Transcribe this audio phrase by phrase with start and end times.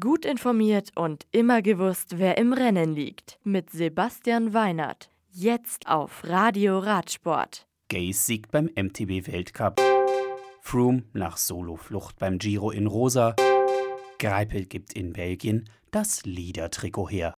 [0.00, 3.38] Gut informiert und immer gewusst, wer im Rennen liegt.
[3.44, 5.10] Mit Sebastian Weinert.
[5.30, 7.66] Jetzt auf Radio Radsport.
[7.90, 9.78] Gaze siegt beim MTB Weltcup.
[10.62, 13.36] Froome nach Soloflucht beim Giro in Rosa.
[14.18, 17.34] Greipel gibt in Belgien das Liedertrikot her.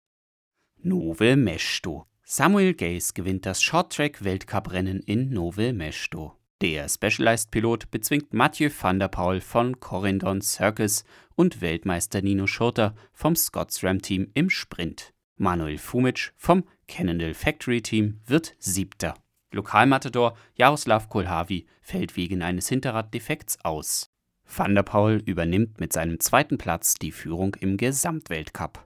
[0.77, 2.05] Nove Mesto.
[2.23, 6.37] Samuel Gaze gewinnt das Shorttrack-Weltcuprennen in Nove Mesto.
[6.61, 11.03] Der Specialized-Pilot bezwingt Mathieu van der Poel von Corendon Circus
[11.35, 15.13] und Weltmeister Nino Schurter vom Scots Ram Team im Sprint.
[15.35, 19.13] Manuel Fumic vom Cannondale Factory Team wird Siebter.
[19.51, 24.09] Lokalmatador Jaroslav Kolhavi fällt wegen eines Hinterraddefekts aus.
[24.43, 28.83] Van der Poel übernimmt mit seinem zweiten Platz die Führung im Gesamtweltcup.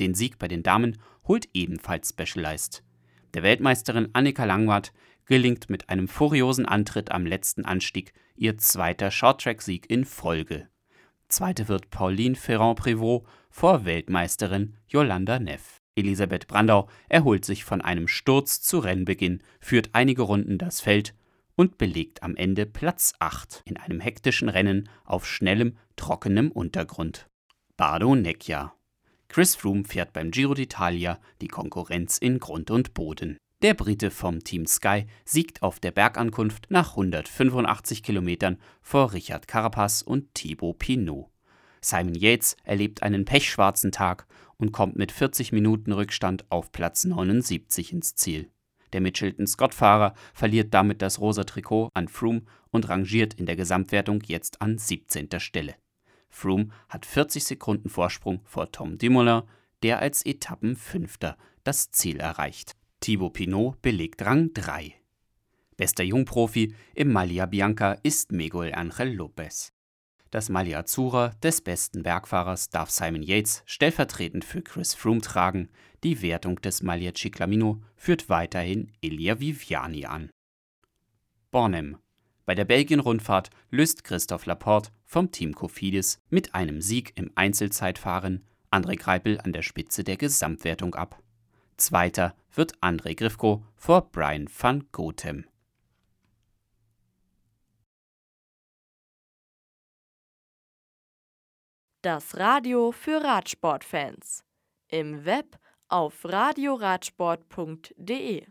[0.00, 0.96] Den Sieg bei den Damen
[1.26, 2.82] holt ebenfalls Specialized.
[3.34, 4.92] Der Weltmeisterin Annika Langwart
[5.26, 10.68] gelingt mit einem furiosen Antritt am letzten Anstieg ihr zweiter Shorttrack-Sieg in Folge.
[11.28, 15.82] Zweite wird Pauline Ferrand-Prévot vor Weltmeisterin Yolanda Neff.
[15.94, 21.14] Elisabeth Brandau erholt sich von einem Sturz zu Rennbeginn, führt einige Runden das Feld
[21.54, 27.28] und belegt am Ende Platz 8 in einem hektischen Rennen auf schnellem, trockenem Untergrund.
[27.76, 28.77] Bardo Necchia.
[29.28, 33.36] Chris Froome fährt beim Giro d'Italia die Konkurrenz in Grund und Boden.
[33.60, 40.02] Der Brite vom Team Sky siegt auf der Bergankunft nach 185 Kilometern vor Richard Carapaz
[40.02, 41.28] und Thibaut Pinot.
[41.80, 47.92] Simon Yates erlebt einen pechschwarzen Tag und kommt mit 40 Minuten Rückstand auf Platz 79
[47.92, 48.50] ins Ziel.
[48.92, 54.62] Der Mitchelton-Scott-Fahrer verliert damit das rosa Trikot an Froome und rangiert in der Gesamtwertung jetzt
[54.62, 55.28] an 17.
[55.38, 55.74] Stelle.
[56.30, 59.42] Froome hat 40 Sekunden Vorsprung vor Tom Dumoulin,
[59.82, 62.76] der als Etappenfünfter das Ziel erreicht.
[63.00, 64.94] Thibaut Pinot belegt Rang 3.
[65.76, 69.72] Bester Jungprofi im Maglia Bianca ist Miguel Angel Lopez.
[70.30, 75.70] Das Maglia Azura des besten Bergfahrers darf Simon Yates stellvertretend für Chris Froome tragen.
[76.04, 80.30] Die Wertung des Maglia Ciclamino führt weiterhin Elia Viviani an.
[81.50, 81.96] Bornem.
[82.48, 88.96] Bei der Belgien-Rundfahrt löst Christoph Laporte vom Team Cofidis mit einem Sieg im Einzelzeitfahren André
[88.96, 91.22] Greipel an der Spitze der Gesamtwertung ab.
[91.76, 95.44] Zweiter wird André Grifko vor Brian van Gothem.
[102.00, 104.42] Das Radio für Radsportfans.
[104.88, 108.46] Im Web auf radioradsport.de